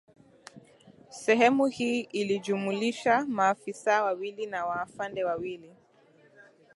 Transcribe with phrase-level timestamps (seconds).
[1.09, 5.71] Sehemu hii ilijumlisha maafisa wawili na maafande wawili